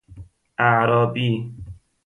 [0.57, 1.51] اعرابی